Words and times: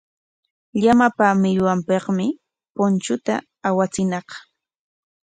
Llamapa 0.81 1.27
millwanpikmi 1.41 2.27
punchunta 2.75 3.35
awachiñaq. 3.67 4.27